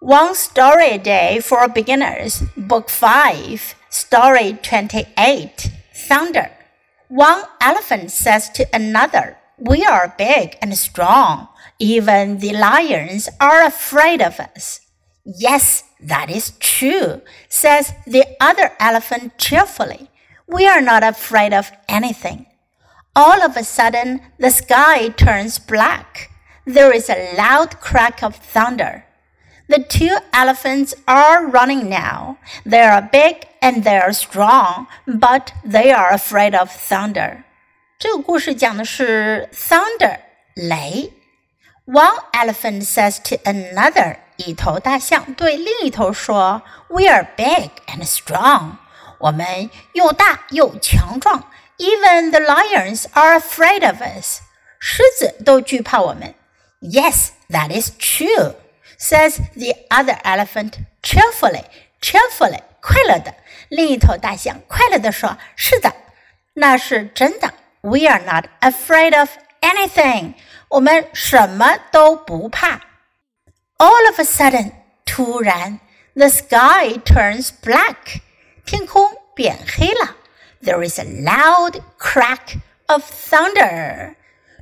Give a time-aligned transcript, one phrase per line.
[0.00, 6.50] One Story a Day for Beginners, Book 5, Story 28 Thunder.
[7.08, 11.48] One elephant says to another, We are big and strong.
[11.78, 14.80] Even the lions are afraid of us.
[15.26, 17.20] Yes, that is true,
[17.50, 20.08] says the other elephant cheerfully.
[20.46, 22.46] We are not afraid of anything.
[23.14, 26.30] All of a sudden, the sky turns black.
[26.64, 29.04] There is a loud crack of thunder.
[29.69, 32.37] The two elephants are running now.
[32.65, 37.43] They are big and they are strong, but they are afraid of thunder.
[37.97, 40.19] 这个故事讲的是 thunder
[40.53, 41.11] 雷。
[41.85, 48.77] One elephant says to another，一头大象对另一头说：“We are big and strong。
[49.19, 51.45] 我们又大又强壮。
[51.77, 54.41] Even the lions are afraid of us。
[54.79, 56.35] 狮子都惧怕我们。
[56.81, 58.55] Yes, that is true。”
[58.99, 61.63] says the other elephant cheerfully,
[62.01, 63.33] cheerfully 快乐的。
[63.69, 65.93] 另一头大象快乐地说：“是的，
[66.53, 67.53] 那是真的。
[67.81, 69.29] We are not afraid of
[69.61, 70.33] anything。
[70.69, 72.81] 我们什么都不怕。”
[73.77, 74.71] All of a sudden，
[75.05, 75.79] 突然，
[76.13, 78.21] the sky turns black，
[78.65, 80.15] 天空变黑了。
[80.61, 84.15] There is a loud crack of thunder，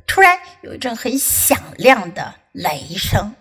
[0.08, 3.36] 突然有一阵很响亮的雷声。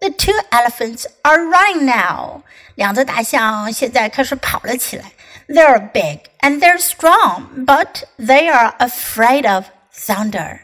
[0.00, 2.42] the two elephants are running now.
[2.74, 5.12] 两只大象现在开始跑了起来。
[5.48, 10.60] They're big and they're strong, but they are afraid of thunder.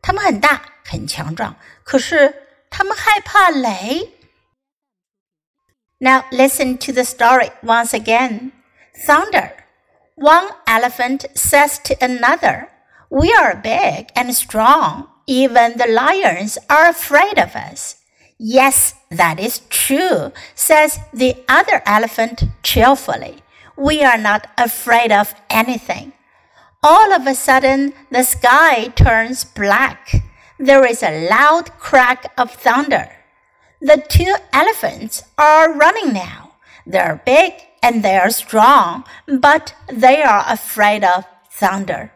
[0.00, 2.34] 它们很大，很强壮，可是
[2.70, 4.10] 它们害怕雷。
[5.98, 8.50] Now listen to the story once again.
[9.06, 9.52] Thunder.
[10.16, 12.68] One elephant says to another,
[13.08, 15.08] We are big and strong.
[15.26, 17.95] Even the lions are afraid of us.
[18.39, 23.41] Yes, that is true, says the other elephant cheerfully.
[23.75, 26.13] We are not afraid of anything.
[26.83, 30.23] All of a sudden, the sky turns black.
[30.59, 33.09] There is a loud crack of thunder.
[33.81, 36.53] The two elephants are running now.
[36.85, 42.11] They're big and they're strong, but they are afraid of thunder.